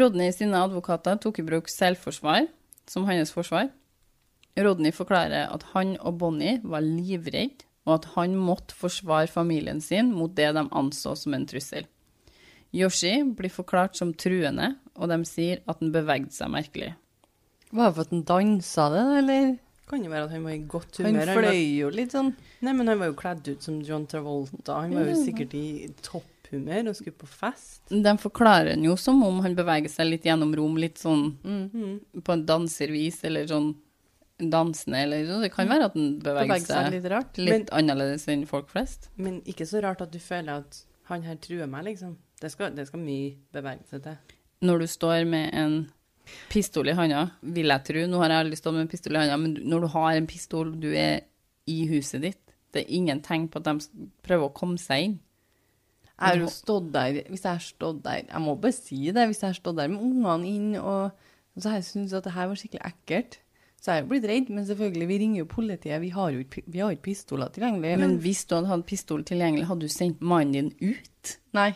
[0.00, 2.48] Rodney sine advokater tok i bruk selvforsvar
[2.88, 3.70] som hans forsvar.
[4.56, 10.12] Rodney forklarer at han og Bonnie var livredd, og at han måtte forsvare familien sin
[10.14, 11.84] mot det de anså som en trussel.
[12.74, 16.94] Yoshi blir forklart som truende, og de sier at han bevegde seg merkelig.
[17.74, 19.52] Var det for at han dansa det, eller?
[19.90, 21.30] Kan jo være at han var i godt Han humør.
[21.36, 22.30] fløy var, jo litt sånn.
[22.64, 24.80] nei, men han var jo kledd ut som John Travolta.
[24.80, 27.82] Han var jo sikkert i topphumør og skulle på fest.
[27.92, 32.00] De forklarer han jo som om han beveger seg litt gjennom rom, litt sånn Mm.
[32.24, 33.74] på en danservis, eller sånn
[34.38, 37.38] dansende, eller så Det kan være at den beveger Bevegde seg litt rart.
[37.38, 39.10] litt annerledes enn folk flest.
[39.16, 42.16] Men ikke så rart at du føler at han her truer meg, liksom.
[42.40, 44.16] Det skal, det skal mye bevegelse til.
[44.64, 45.74] når du står med en
[46.48, 49.20] pistol i handa, vil jeg tro, nå har jeg aldri stått med en pistol i
[49.20, 51.20] handa, men når du har en pistol, du er
[51.68, 52.40] i huset ditt,
[52.72, 55.18] det er ingen tegn på at de prøver å komme seg inn.
[56.14, 59.26] Jeg har jo stått der, hvis jeg har stått der, jeg må bare si det,
[59.28, 61.12] hvis jeg har stått der med ungene inn, og
[61.60, 63.38] så har jeg syntes at det her var skikkelig ekkelt,
[63.84, 67.02] så jeg jo blitt redd, men selvfølgelig, vi ringer jo politiet, vi har jo ikke,
[67.04, 67.98] pistoler tilgjengelig.
[68.00, 71.34] Men hvis du hadde hatt pistol tilgjengelig, hadde du sendt mannen din ut?
[71.56, 71.74] Nei,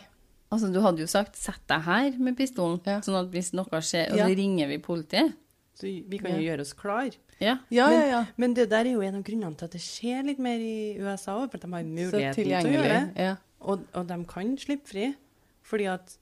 [0.49, 2.95] Altså, du hadde jo sagt, sett deg her med pistolen, Ja.
[3.05, 4.25] sånn at hvis noe skjer, og Ja.
[4.25, 5.35] så ringer vi politiet.
[5.75, 7.11] Så vi kan jo gjøre oss klar.
[7.39, 7.59] Ja.
[7.69, 8.25] ja, men, ja, ja.
[8.35, 10.97] Men det der er jo en av grunnene til at det skjer litt mer i
[10.99, 13.15] USA òg, for at de har muligheten til å gjøre det.
[13.15, 13.35] Ja.
[13.61, 15.15] Og, og de kan slippe fri,
[15.63, 16.17] fordi at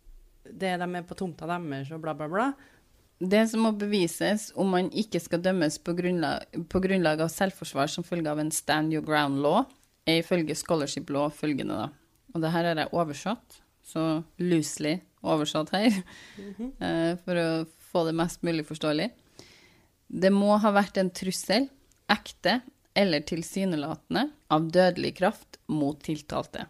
[0.46, 2.54] det de er på tomta deres og bla, bla, bla.
[3.18, 7.90] Det som må bevises om man ikke skal dømmes på grunnlag, på grunnlag av selvforsvar
[7.90, 9.66] som følge av en stand your ground-law,
[10.08, 11.90] er ifølge scholarship law følgende, da.
[12.36, 14.04] Og det her har jeg oversatt, så
[14.38, 15.98] loosely oversatt her,
[16.86, 17.50] eh, for å
[17.90, 19.10] få det mest mulig forståelig.
[20.08, 21.68] Det må ha vært en trussel,
[22.08, 22.62] ekte
[22.98, 26.70] eller tilsynelatende, av dødelig kraft mot tiltalte.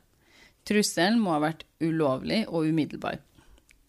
[0.68, 3.20] Trusselen må ha vært ulovlig og umiddelbar.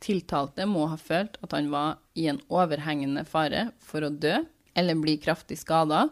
[0.05, 4.37] Tiltalte må ha følt at han var i en overhengende fare for å dø
[4.79, 6.07] eller bli kraftig skada,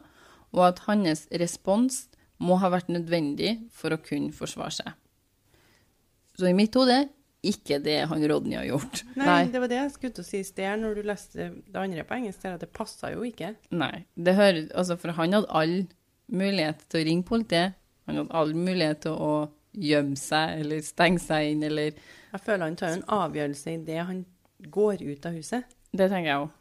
[0.51, 2.07] og at hans respons
[2.43, 4.91] må ha vært nødvendig for å kunne forsvare seg.
[6.37, 7.07] Så i mitt hode
[7.47, 9.03] ikke det han Rodney har gjort.
[9.15, 9.43] Nei, Nei.
[9.53, 12.05] det var det jeg skulle til å si i sted når du leste det andre
[12.07, 13.53] på engelsk, at det passa jo ikke.
[13.71, 14.05] Nei.
[14.17, 15.77] Det hører, altså for han hadde all
[16.27, 17.77] mulighet til å ringe politiet.
[18.11, 19.31] Han hadde all mulighet til å
[19.77, 21.93] gjemme seg eller stenge seg inn, eller
[22.33, 24.25] Jeg føler han tar en avgjørelse idet han
[24.73, 25.77] går ut av huset.
[25.93, 26.55] Det tenker jeg òg.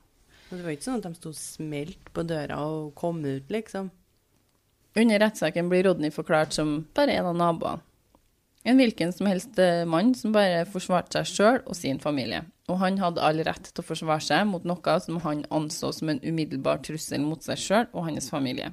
[0.49, 3.89] Det var ikke sånn at de sto smelt på døra og kom ut, liksom.
[4.95, 7.83] Under rettssaken blir Rodney forklart som bare en av naboene.
[8.65, 12.39] En hvilken som helst eh, mann som bare forsvarte seg sjøl og sin familie.
[12.65, 16.09] Og han hadde all rett til å forsvare seg mot noe som han anså som
[16.09, 18.71] en umiddelbar trussel mot seg sjøl og hans familie.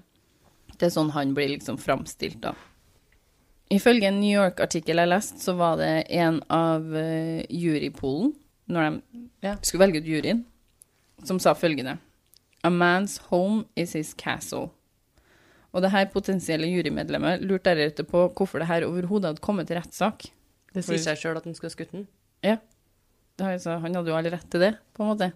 [0.78, 2.54] Det er sånn han blir liksom framstilt, da.
[3.72, 8.34] Ifølge en New York-artikkel jeg leste, så var det en av uh, jurypoolen,
[8.72, 9.56] når de Ja.
[9.62, 10.44] skulle velge ut juryen,
[11.24, 11.98] som sa følgende
[12.62, 14.70] A man's home is his castle.
[15.72, 19.80] Og det her potensielle jurymedlemmet lurte deretter på hvorfor det her overhodet hadde kommet til
[19.80, 20.28] rettssak.
[20.72, 22.06] Det sier seg sjøl at han skulle ha skutt den.
[22.44, 22.58] Ja.
[23.38, 25.32] Det har han hadde jo all rett til det, på en måte.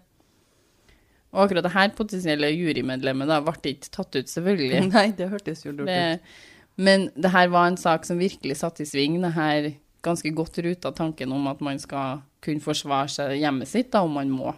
[1.33, 4.85] Og akkurat det her potensielle jurymedlemmet da ble ikke tatt ut, selvfølgelig.
[4.95, 6.37] Nei, det hørtes jo lurt ut.
[6.77, 9.71] Men det her var en sak som virkelig satte i sving det her
[10.05, 14.15] ganske godt ruta tanken om at man skal kunne forsvare seg hjemmet sitt da, om
[14.19, 14.53] man må.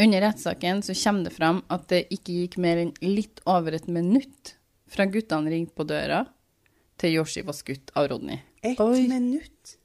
[0.00, 3.86] Under rettssaken så kommer det fram at det ikke gikk mer enn litt over et
[3.90, 4.56] minutt
[4.90, 6.24] fra guttene ringte på døra,
[7.00, 8.38] til Yoshi var skutt av Rodney.
[8.62, 9.06] Et Oi.
[9.10, 9.76] minutt?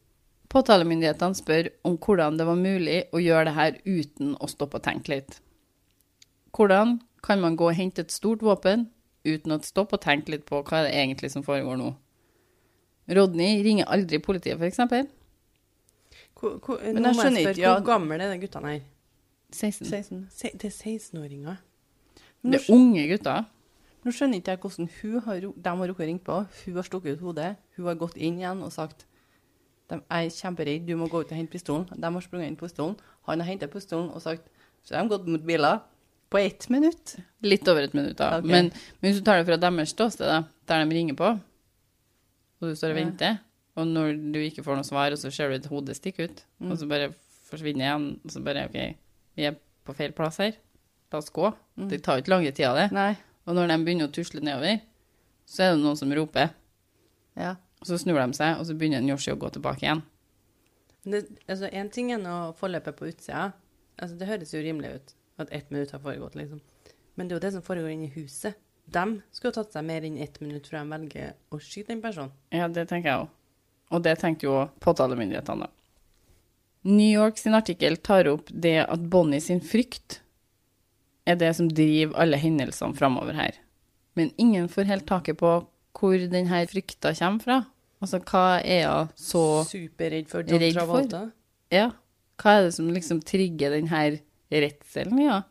[0.50, 4.86] Påtalemyndighetene spør om hvordan det var mulig å gjøre det her uten å stoppe og
[4.86, 5.40] tenke litt.
[6.54, 8.88] Hvordan kan man gå og hente et stort våpen
[9.38, 11.94] uten å stoppe og tenke litt på hva er det egentlig som foregår nå?
[13.18, 15.10] Rodney ringer aldri politiet, f.eks.
[16.40, 17.74] Hvor, hvor, Men jeg skjønner ikke, ja.
[17.78, 18.84] Hvor gamle er de guttene her?
[19.52, 19.88] 16.
[19.90, 20.20] 16.
[20.32, 21.58] Se, det er 16-åringer.
[22.46, 23.48] Det er unge gutter.
[24.06, 26.38] Nå skjønner ikke jeg hvordan hun har, de har rukket å ringe på.
[26.62, 27.50] Hun har stukket ut hodet.
[27.76, 29.08] Hun har gått inn igjen og sagt
[29.90, 31.88] de er kjemperedd, du må gå ut og hente pistolen.
[31.90, 32.94] De har sprunget inn pistolen.
[33.26, 34.46] Han har hentet pistolen og sagt
[34.84, 35.82] Så de har gått mot biler
[36.30, 37.16] på ett minutt.
[37.42, 38.38] Litt over et minutt, da.
[38.40, 38.50] Okay.
[38.52, 41.30] Men, men hvis du tar det fra deres ståsted, da, der de ringer på,
[42.60, 43.04] og du står og Ja.
[43.06, 43.40] venter,
[43.80, 46.44] og når du ikke får noe svar, og så ser du et hode stikke ut,
[46.60, 46.72] Mm.
[46.72, 47.14] og så bare
[47.50, 48.96] forsvinner igjen, og så bare OK,
[49.38, 50.54] vi er på feil plass her.
[51.12, 51.50] La oss gå.
[51.78, 51.90] Mm.
[51.90, 52.92] Det tar jo ikke lange tida, det.
[52.92, 53.16] Nei.
[53.48, 54.82] Og når de begynner å tusle nedover,
[55.48, 56.52] så er det noen som roper.
[57.36, 57.56] Ja.
[57.82, 60.04] Og så snur de seg, og så begynner Yoshi å gå tilbake igjen.
[61.06, 63.54] Men det, altså, en ting er nå forløpet på utsida.
[63.98, 66.62] Altså, det høres jo rimelig ut at ett minutt har foregått, liksom.
[67.16, 68.58] Men det er jo det som foregår inni i huset.
[68.90, 72.32] De skulle tatt seg mer enn ett minutt før de velger å skyte en person.
[72.56, 73.36] Ja, det tenker jeg òg.
[73.90, 75.74] Og det tenkte jo påtalemyndighetene, da.
[76.90, 80.22] New York sin artikkel tar opp det at Bonnie sin frykt
[81.28, 83.58] er det som driver alle hendelsene framover her.
[84.18, 85.52] Men ingen får helt taket på
[86.00, 87.58] hvor denne frykta kommer fra.
[88.00, 91.26] Altså, hva er hun så Superredd for John Travolta?
[91.28, 91.36] for?
[91.76, 91.90] Ja,
[92.40, 94.04] hva er det som liksom trigger denne
[94.52, 95.42] redselen, ja?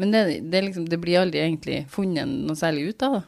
[0.00, 3.24] Men det, det, liksom, det blir aldri egentlig funnet noe særlig ut av det.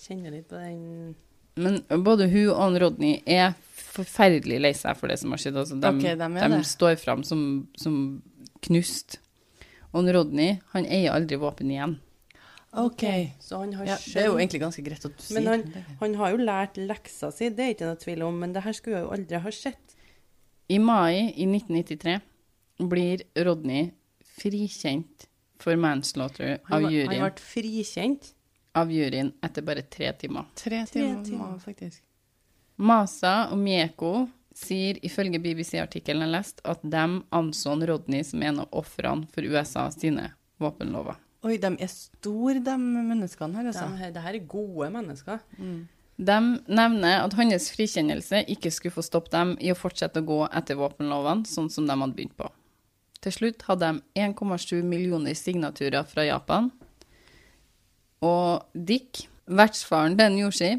[0.00, 1.14] Kjenner litt på den
[1.60, 5.58] Men både hun og Rodney er forferdelig lei seg for det som har skjedd.
[5.60, 7.42] Altså, de, okay, de de står fram som,
[7.76, 7.96] som
[8.64, 9.18] knust.
[9.92, 11.98] Og Rodney, han eier aldri våpen igjen.
[12.78, 13.02] OK.
[13.42, 15.48] Så han har Ja, skjønt det er jo egentlig ganske greit at du sier Men
[15.50, 15.84] han, det.
[16.00, 18.76] han har jo lært leksa si, det er ikke noe tvil om, men det her
[18.78, 19.96] skulle jo aldri ha skjedd.
[20.70, 22.20] I mai i 1993
[22.88, 23.90] blir Rodney
[24.40, 25.26] frikjent
[25.60, 27.20] for manslaughter av juryen.
[27.20, 28.32] han ble frikjent.
[28.74, 30.44] av juryen etter bare tre timer.
[30.54, 31.58] Tre Tre timer, timer.
[31.58, 32.02] faktisk.
[32.78, 38.68] Masa og Mieko sier ifølge BBC-artikkelen jeg leste, at de anså Rodney som en av
[38.72, 41.16] ofrene for USA sine våpenlover.
[41.42, 43.86] Oi, de er store, de menneskene her, altså.
[43.96, 45.40] De, det her er gode mennesker.
[46.20, 46.38] De
[46.68, 50.76] nevner at hans frikjennelse ikke skulle få stoppe dem i å fortsette å gå etter
[50.76, 52.48] våpenlovene, sånn som de hadde begynt på.
[53.20, 56.70] Til slutt hadde de 1,7 millioner signaturer fra Japan.
[58.24, 60.70] Og Dick, vertsfaren til Yoshi,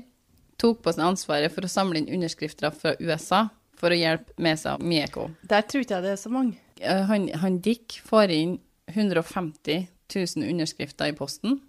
[0.61, 4.75] tok på seg ansvaret for å samle inn underskrifter fra USA for å hjelpe Mesa
[4.77, 5.29] seg Mieko.
[5.49, 6.57] Der tror ikke jeg det er så mange.
[6.81, 8.59] Eh, Han, han Dick får inn
[8.91, 11.61] 150 000 underskrifter i posten.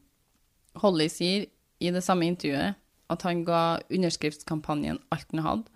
[0.83, 1.47] Holly sier
[1.83, 2.79] i det samme intervjuet
[3.13, 5.73] at han ga underskriftskampanjen alt han hadde,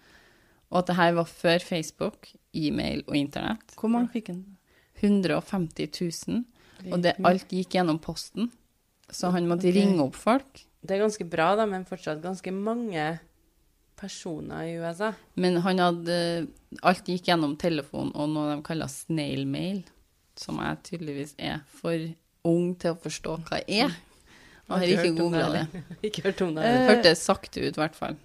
[0.73, 3.77] og at det her var før Facebook, e-mail og internett.
[3.79, 4.56] Hvor mange fikk han?
[5.01, 5.91] 150
[6.29, 6.45] 000,
[6.93, 8.51] og det alt gikk gjennom posten,
[9.13, 9.81] så han måtte okay.
[9.81, 10.65] ringe opp folk.
[10.87, 13.07] Det er ganske bra, da, men fortsatt ganske mange
[13.97, 15.13] personer i USA.
[15.35, 16.19] Men han hadde
[16.85, 19.81] Alt gikk gjennom telefon og noe de kaller snail mail,
[20.37, 21.97] som jeg tydeligvis er for
[22.47, 23.95] ung til å forstå hva er.
[24.67, 25.65] Og har ikke googla det.
[25.65, 25.99] heller.
[26.07, 26.69] ikke hørt om det.
[26.69, 26.87] Eh.
[26.91, 28.19] hørtes sakte ut, i hvert fall.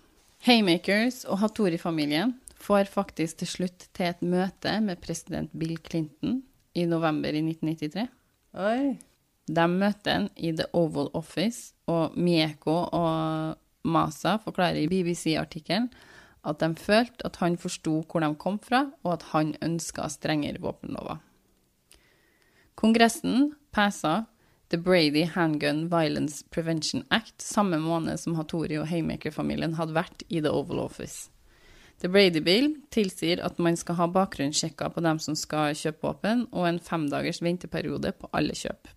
[0.47, 6.41] Haymakers og Hattori-familien får faktisk til slutt til et møte med president Bill Clinton
[6.73, 8.07] i november i 1993.
[8.59, 8.97] Oi.
[9.51, 15.89] De møter en i The Oval Office, og Mieko og Masa forklarer i BBC-artikkelen
[16.47, 20.61] at de følte at han forsto hvor de kom fra, og at han ønska strengere
[20.61, 21.19] våpenlover.
[22.75, 24.25] Kongressen passa
[24.71, 30.39] The Brady Handgun Violence Prevention Act samme måned som Hattori og Haymaker-familien hadde vært i
[30.39, 31.29] The Oval Office.
[32.01, 36.47] The Brady Bill tilsier at man skal ha bakgrunnssjekker på dem som skal kjøpe våpen,
[36.49, 38.89] og en femdagers venteperiode på alle kjøp.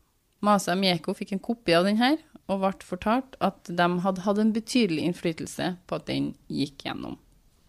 [0.44, 2.14] Masa Mieko fikk en kopi av denne,
[2.48, 7.18] og ble fortalt at de hadde hatt en betydelig innflytelse på at den gikk gjennom.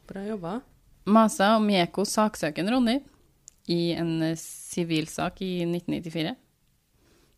[0.08, 0.56] Bra jobba.
[1.06, 3.02] Masa og Mieko saksøker Ronny
[3.72, 6.36] i en sivilsak i 1994.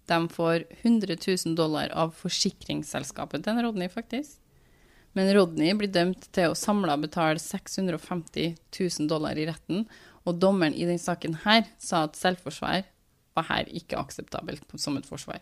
[0.07, 4.37] De får 100 000 dollar av forsikringsselskapet til Rodney, faktisk.
[5.17, 9.87] Men Rodney blir dømt til å samla betale 650 000 dollar i retten,
[10.27, 12.85] og dommeren i denne saken her sa at selvforsvar
[13.37, 15.41] var her ikke akseptabelt som et forsvar.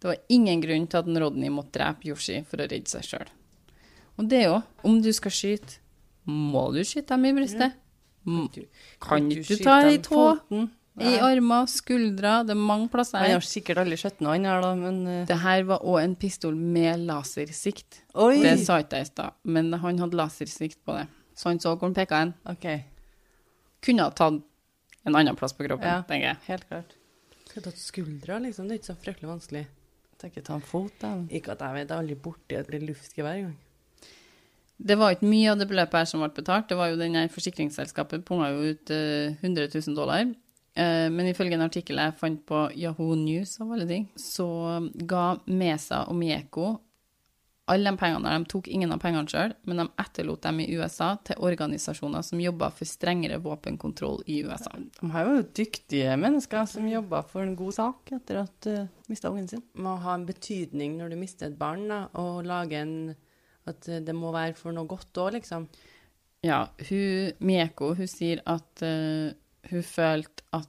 [0.00, 3.30] Det var ingen grunn til at Rodney måtte drepe Yoshi for å redde seg sjøl.
[4.20, 5.78] Og det er jo, om du skal skyte,
[6.28, 7.76] må du skyte dem i brystet.
[9.00, 10.24] Kan du ikke du ta dem i tå.
[10.98, 14.60] I armer, skuldre, det er mange plasser Han har sikkert aldri skjøtt noe, han her,
[14.64, 15.22] da, men uh...
[15.28, 18.02] Det her var òg en pistol med lasersikt.
[18.18, 18.40] Oi!
[18.42, 21.06] Det sa ikke jeg i stad, men han hadde lasersikt på det.
[21.38, 22.34] Så han så hvor han peka hen.
[22.50, 22.66] OK.
[23.86, 24.42] Kunne ha tatt
[25.08, 26.02] en annen plass på kroppen, Ja.
[26.08, 26.42] tenker jeg.
[26.50, 26.96] Helt klart.
[27.46, 28.68] Skulle tatt skuldra, liksom.
[28.68, 29.64] Det er ikke så fryktelig vanskelig.
[30.20, 31.14] Tenker ta en fot, da.
[31.32, 33.56] Ikke at jeg vet, jeg er aldri borti et luftgevær engang.
[34.80, 36.68] Det var ikke mye av det beløpet her som ble betalt.
[36.68, 40.28] Det var jo den Forsikringsselskapet punga jo ut uh, 100 000 dollar.
[40.74, 44.46] Eh, men ifølge en artikkel jeg fant på Yahoo News, av alle ting, så
[44.94, 46.76] ga Mesa og Mieko
[47.70, 48.30] alle de pengene.
[48.34, 52.42] De tok ingen av pengene sjøl, men de etterlot dem i USA til organisasjoner som
[52.42, 54.72] jobba for strengere våpenkontroll i USA.
[54.98, 59.30] De har jo dyktige mennesker som jobba for en god sak etter at uh, mista
[59.30, 59.62] ungen sin.
[59.78, 63.16] Må ha en betydning når du mister et barn, da, og lage en
[63.68, 65.66] At eh, det må være for noe godt òg, liksom.
[66.42, 69.36] Ja, hun, Mieko hun sier at eh,
[69.68, 70.68] hun følte at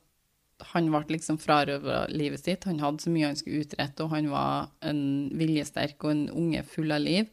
[0.71, 2.67] han ble liksom frarøva livet sitt.
[2.69, 6.61] Han hadde så mye han skulle utrette, og han var en viljesterk og en unge
[6.69, 7.31] full av liv.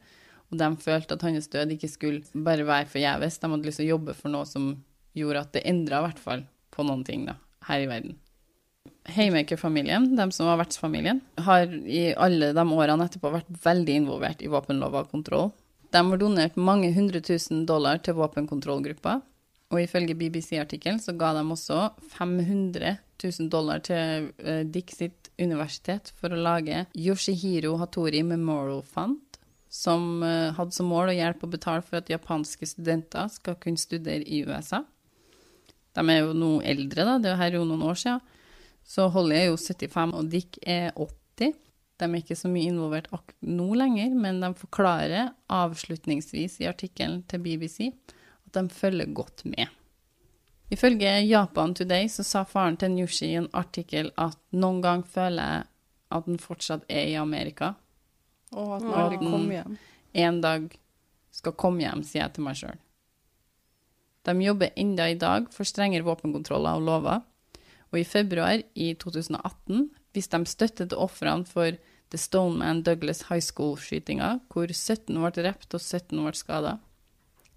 [0.49, 3.37] Og de følte at hans død ikke skulle bare være forgjeves.
[3.41, 4.71] De hadde lyst til å jobbe for noe som
[5.19, 7.37] gjorde at det endra i hvert fall på noen ting da,
[7.69, 8.17] her i verden.
[9.09, 14.51] Haymaker-familien, de som var vertsfamilien, har i alle de årene etterpå vært veldig involvert i
[14.53, 15.51] våpenlov og kontroll.
[15.93, 19.19] De har donert mange hundre tusen dollar til våpenkontrollgruppa,
[19.69, 21.79] og ifølge BBC-artikkelen så ga de også
[22.15, 29.21] 500 000 dollar til uh, Dick sitt universitet for å lage Yoshihiro Hattori Memorial Fund,
[29.69, 33.81] som uh, hadde som mål å hjelpe og betale for at japanske studenter skal kunne
[33.81, 34.83] studere i USA.
[35.93, 37.19] De er jo nå eldre, da.
[37.21, 38.37] Det her er jo noen år siden.
[38.89, 41.57] Så Holly er jo 75, og Dick er 80.
[41.99, 43.11] De er ikke så mye involvert
[43.45, 47.91] nå lenger, men de forklarer avslutningsvis i artikkelen til BBC
[48.49, 49.69] at de følger godt med.
[50.73, 55.55] Ifølge Japan Today så sa faren til Nyushi i en artikkel at noen gang føler
[55.55, 55.69] jeg
[56.13, 57.73] at han fortsatt er i Amerika.
[58.53, 59.79] Og at han aldri kom hjem.
[60.17, 60.69] En dag
[61.33, 62.79] skal komme hjem, sier jeg til meg sjøl.
[64.29, 67.23] De jobber enda i dag for strengere våpenkontroller og lover,
[67.89, 71.77] og i februar i 2018 viste de støtte til ofrene for
[72.13, 76.77] The Stoneman Douglas High School-skytinga, hvor 17 ble drept og 17 ble skada.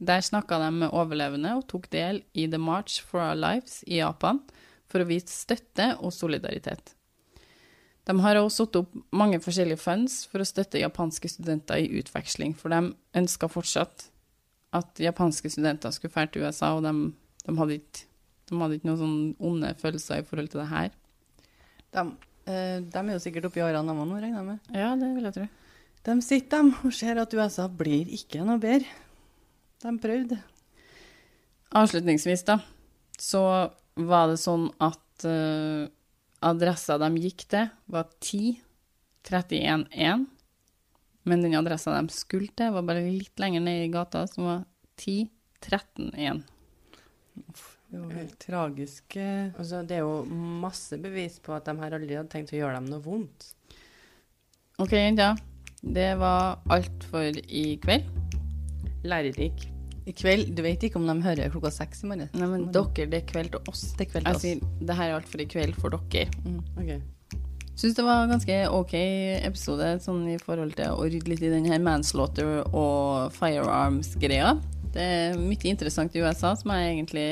[0.01, 3.99] Der snakka de med overlevende og tok del i The March for Our Lives i
[3.99, 4.41] Japan
[4.89, 6.95] for å vise støtte og solidaritet.
[8.09, 12.55] De har også satt opp mange forskjellige funds for å støtte japanske studenter i utveksling,
[12.57, 14.07] for de ønska fortsatt
[14.73, 17.11] at japanske studenter skulle dra til USA, og de,
[17.45, 18.07] de, hadde ikke,
[18.49, 20.97] de hadde ikke noen sånne onde følelser i forhold til det her.
[21.93, 22.07] De,
[22.49, 24.73] eh, de er jo sikkert oppi årene, de òg, regner jeg med.
[24.73, 25.47] Ja, det vil jeg tro.
[26.01, 28.89] De sitter de og ser at USA blir ikke noe bedre.
[29.81, 30.37] De prøvde.
[31.77, 32.59] Avslutningsvis, da,
[33.19, 33.41] så
[33.95, 35.87] var det sånn at uh,
[36.43, 38.59] adressa de gikk til, var 10
[39.27, 40.25] 31 1.
[41.29, 44.63] Men den adressa de skulle til, var bare litt lenger ned i gata, som var
[45.01, 45.29] 10
[45.61, 46.41] 13 1.
[47.91, 49.15] Det var helt tragisk.
[49.15, 49.51] eh.
[49.57, 50.23] Altså, det er jo
[50.63, 53.51] masse bevis på at de her aldri hadde tenkt å gjøre dem noe vondt.
[54.81, 55.37] OK, jenter.
[55.81, 58.07] Det var alt for i kveld.
[59.03, 59.67] Lærerik.
[60.09, 62.29] I kveld Du vet ikke om de hører klokka seks i morgen?
[62.33, 63.83] Nei, men dere, det er kveld til oss.
[63.97, 64.45] Det er kveld til Jeg oss.
[64.45, 66.27] sier det her er alt for i kveld for dere.
[66.81, 66.93] Ok.
[67.81, 71.49] Syns det var en ganske OK episode sånn i forhold til å rydde litt i
[71.53, 74.55] den her manslaughter og firearms-greia.
[74.91, 77.27] Det er mye interessant i USA som jeg egentlig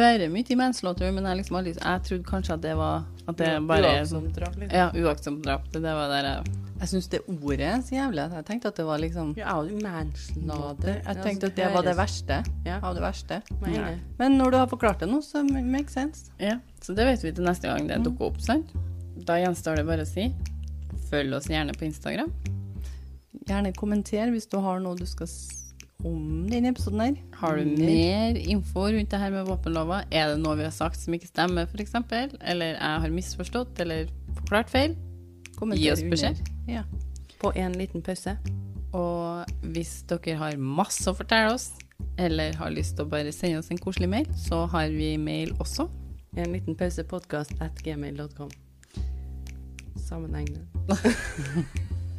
[0.00, 3.36] hører mye i manslaughter, men jeg liksom aldri Jeg trodde kanskje at det var At
[3.38, 4.76] det bare Uaktsomt drap, liksom.
[4.78, 5.66] Ja, uaktsomt drap.
[5.72, 8.76] Det, det var der jeg Jeg syns det ordet er så jævlig jeg tenkte at
[8.76, 11.00] det var liksom Ja, manslaughter.
[11.06, 12.80] Jeg tenkte at det var det verste Ja.
[12.82, 13.42] av det verste.
[13.66, 13.98] Er?
[14.18, 16.30] Men når du har forklart det nå, så makes sense.
[16.40, 18.72] Ja, så det vet vi til neste gang det dukker opp, sant?
[19.24, 20.32] Da gjenstår det bare å si
[21.10, 22.32] følg oss gjerne på Instagram.
[23.46, 25.63] Gjerne kommenter hvis du har noe du skal si
[26.04, 27.14] om denne episoden her.
[27.40, 30.02] Har du mer info rundt det her med våpenlova?
[30.12, 31.94] Er det noe vi har sagt som ikke stemmer, f.eks.?
[32.40, 34.96] Eller jeg har misforstått eller forklart feil?
[35.74, 36.40] Gi oss beskjed.
[36.68, 36.82] Ja.
[37.40, 38.36] På en liten pause.
[38.94, 39.44] Og
[39.74, 41.70] hvis dere har masse å fortelle oss,
[42.18, 45.54] eller har lyst til å bare sende oss en koselig mail, så har vi mail
[45.62, 45.88] også.
[46.36, 48.50] En liten pause podcast at gmail.com.
[50.04, 50.66] Sammenhengende.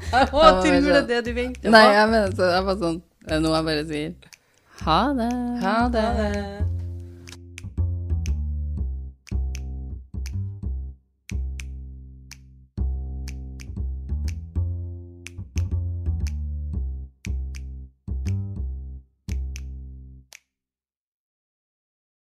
[0.10, 1.72] Tror det sånn- er det du venter på.
[1.76, 4.16] Nei, jeg mener så jeg bare sånn Det er noe jeg bare sier.
[4.86, 5.34] Ha det.
[5.64, 6.75] Ha det.